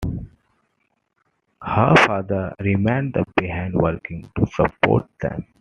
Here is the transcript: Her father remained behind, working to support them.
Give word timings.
Her 1.61 1.95
father 1.95 2.55
remained 2.59 3.15
behind, 3.35 3.75
working 3.75 4.27
to 4.35 4.47
support 4.47 5.05
them. 5.19 5.45